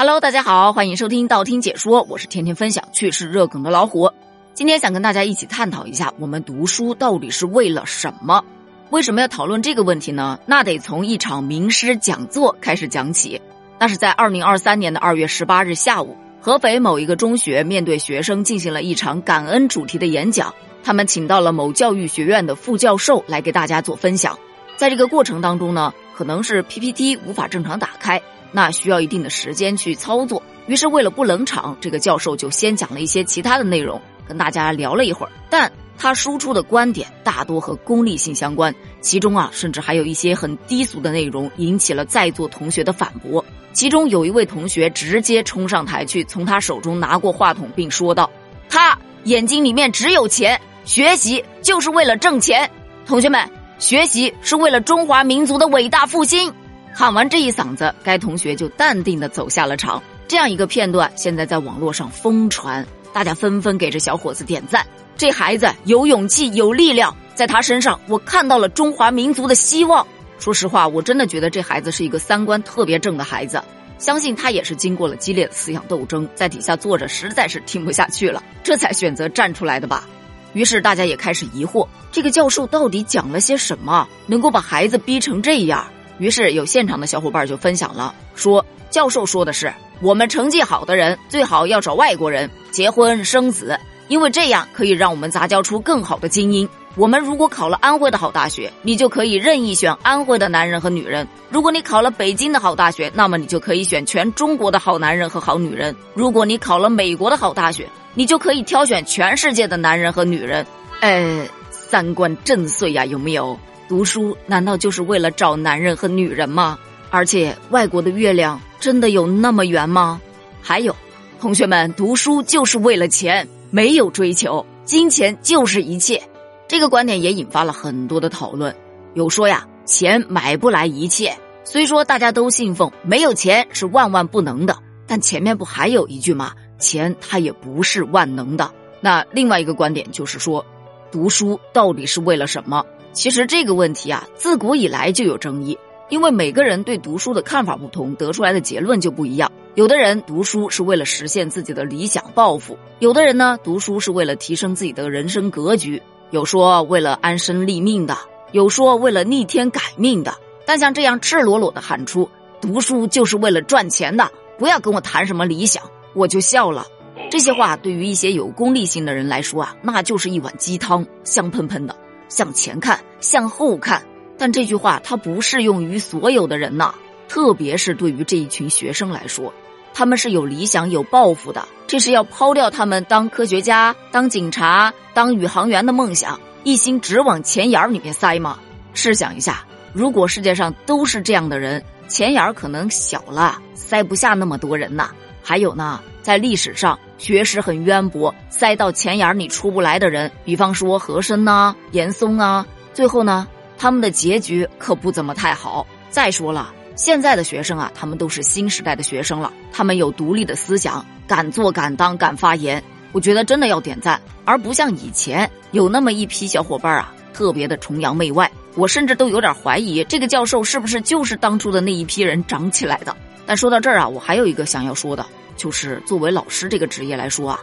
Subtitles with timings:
[0.00, 4.08] Hello，大家好，欢迎收听道听解说，我是天天分享趣事热梗的老虎。
[4.54, 8.44] 今天想跟大家一起探讨一下，我们读书到底是为了什么？
[8.90, 10.38] 为什么要讨论这个问题呢？
[10.46, 13.42] 那得从一场名师讲座开始讲起。
[13.80, 20.54] 那是在二零二三年的二月十八日下午，合肥某一个中学面对学生进行了一场感恩主题的演讲。
[20.84, 24.38] 他们请到了某教育学院的副教授来给大家做分享。
[24.76, 28.22] 在这个过程当中呢，可能是 PPT 无法正常打开，
[28.52, 30.42] 那需要一定的时间去操作。
[30.66, 35.32] 于是为了不冷场，这个教授就先讲了一些其他的内容，跟大家聊了一会儿。
[35.48, 43.44] 但他输出的观点大多和功利性相关，其中啊，甚至还有一些很低俗的内容，引起了在座同学的反驳。
[43.72, 48.30] 其中有一位同学直接冲上台去，从他手中拿过话筒，并说道
[48.68, 52.70] ：“他眼睛里面只有钱，学习就是为了挣钱。
[53.06, 56.52] 同学们，学习是为了中华民族的伟大复兴。”
[56.98, 60.02] 喊完这一嗓子，该同学就淡定的走下了场。
[60.26, 64.84] 这样一个片段现在在网络上疯传，大家纷纷给这小伙子点赞。
[65.16, 70.04] 这孩子有勇气，有力量，在他身上我看到了中华民族的希望。
[70.40, 73.62] 说实话，我真的觉得这孩子是一个三观特别正的孩子。
[73.98, 80.04] 相信他也是经过了激烈的思想斗争，在底下坐着实在是听不下去了，这才选择站出来的吧。
[80.52, 85.86] 于是大家也开始疑惑，这个教授到底讲了些什么，能够把孩子逼成这样？
[86.18, 93.78] 于是有现场的小伙伴就分享了，说教授说的是，我们成绩好的人最好要找外国人结婚生子。
[94.08, 96.66] 因为这样可以让我们杂交出更好的精英。
[96.94, 110.66] 我们如果考了安徽的好大学，你就可以任意选安徽的男人和女人；如果你考了北京的好大学，那么你就可以选全中国的好男人和好女人；如果你考了美国的好大学，你就可以挑选全世界的男人和女人。
[111.00, 113.58] 呃，三观震碎呀，有没有？
[113.88, 116.78] 读书难道就是为了找男人和女人吗？
[117.10, 120.20] 而且外国的月亮真的有那么圆吗？
[120.60, 120.94] 还有，
[121.40, 123.48] 同学们，读书就是为了钱。
[123.70, 126.22] 没有追求，金钱就是一切，
[126.66, 128.74] 这个观点也引发了很多的讨论。
[129.12, 131.36] 有说呀，钱买不来一切。
[131.64, 136.52] 虽说大家都信奉没有钱是万万不能的，但前面不还有一句吗？
[136.78, 138.72] 钱它也不是万能的。
[139.02, 140.64] 那另外一个观点就是说，
[141.12, 142.82] 读书到底是为了什么？
[143.18, 145.76] 其实这个问题啊，自古以来就有争议。
[146.08, 149.50] 因为每个人对读书的看法不同，得出来的结论就不一样。
[149.74, 158.16] 有的人读书是为了实现自己的理想抱负，有的人呢读书是为了提升自己的人生格局，有说为了安身立命的，
[158.52, 160.32] 有说为了逆天改命的。
[160.64, 162.30] 但像这样赤裸裸的喊出
[162.60, 165.82] 读书就是为了赚钱的，不要跟我谈什么理想，
[166.14, 166.86] 我就笑了。
[167.32, 171.96] 这些话对于一些有功利心的人来说啊，那就是一碗鸡汤，香喷喷的。
[172.28, 174.02] 向前看，向后看。
[174.36, 176.94] 但这句话它不适用于所有的人呐，
[177.28, 179.52] 特别是对于这一群学生来说，
[179.92, 181.66] 他们是有理想、有抱负的。
[181.86, 188.58] 这是要抛掉他们当科学家、当警察、当宇航员的梦想，一心只往钱眼儿里面塞吗？
[188.92, 195.10] 试想一下，如果世界上都是这样的人，钱眼儿可能小了，塞不下那么多人呐。
[195.42, 203.46] 还有呢，在历史上学识很渊博，塞到钱眼里出不来的人，比方说和珅呐、严嵩啊，最后呢？
[203.80, 205.86] 他们的结局可不怎么太好。
[206.10, 212.82] 再说了，现在的学生啊，他们都是新时代的学生了，他们有独立的思想，敢做敢当敢发言。
[213.12, 218.50] 我觉得真的要点赞，而不像以前有那么一批小伙伴啊，特别的崇洋媚外。
[218.74, 223.16] 我甚至都有点怀疑，这个教授是不是就是当初的那一批人长起来的。
[223.48, 225.24] 但说到这儿啊，我还有一个想要说的，
[225.56, 227.58] 就是作为老师这个职业来说啊，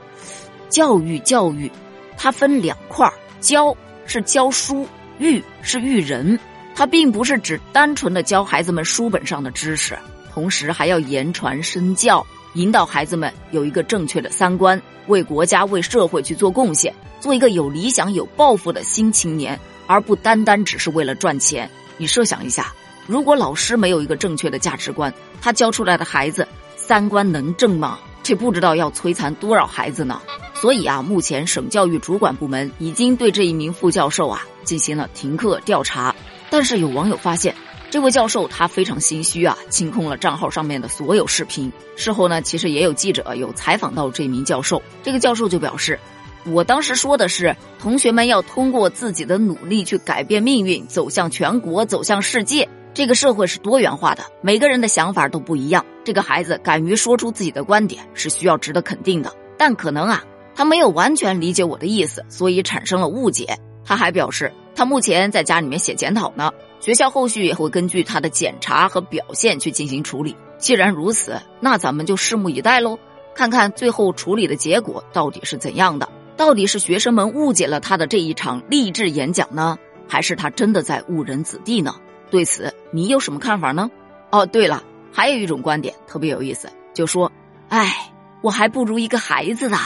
[0.68, 1.72] 教育教育，
[2.18, 4.88] 它分两块儿，教是教书。
[5.20, 6.38] 育是育人，
[6.74, 9.96] 它并不是指单纯的教孩子们书本上的知识，
[10.34, 12.26] 同时还要言传身教，
[12.56, 19.58] 引导孩子们有一个正确的三观，为国家为社会去做贡献，做一个有理想有抱负的新青年，
[19.88, 21.70] 而不单单只是为了赚钱。
[21.96, 22.74] 你设想一下，
[23.08, 28.00] 如果老师没有一个正确的价值观，他教出来的孩子三观能正吗？
[28.24, 30.22] 这不知道要摧残多少孩子呢。
[30.54, 36.16] 所以啊，目前省教育主管部门已经对这一名副教授啊进行了停课调查。
[36.50, 37.54] 但是有网友发现，
[37.92, 41.72] 这位教授他非常心虚啊，清空了账号上面的所有视频。
[41.96, 46.00] 事后呢，其实也有记者有采访到这名教授，这个教授就表示，
[46.46, 52.68] 我当时说的是，同学们要通过自己的努力去改变命运，走向全国，走向世界。
[52.96, 55.86] 这个社会是多元化的，每个人的想法都不一样。
[56.06, 59.36] 这个孩子敢于说出自己的观点，是需要值得肯定的。
[59.58, 60.24] 但可能啊。
[60.56, 63.60] 他没有完全理解我的意思，所以产生了误解。
[63.84, 66.50] 他还表示，他目前在家里面写检讨呢，
[66.80, 70.34] 学校后续也会根据他的检查和表现去进行处理。
[70.58, 72.98] 既然如此，那咱们就拭目以待喽，
[73.36, 76.08] 看看最后处理的结果到底是怎样的。
[76.38, 79.78] 到底是学生们误解了他的这一场励志演讲呢，
[80.08, 81.96] 还是他真的在误人子弟呢？
[82.30, 83.90] 对此，你有什么看法呢？
[84.32, 87.32] 哦，对了，还有一种观点特别有意思，就说
[87.70, 88.12] ：“哎，
[88.42, 89.78] 我还不如一个孩子呢，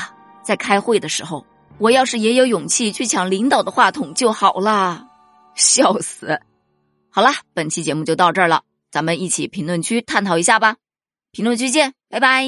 [0.43, 1.45] 在开会的时候，
[1.77, 5.07] 我要是也有勇气去抢领导的话筒就好了。”
[5.55, 6.39] 笑死！
[7.09, 10.77] 好了，本期节目就到这儿了，咱们一起评论区探讨一下吧。
[11.31, 12.45] 评论区见，拜拜。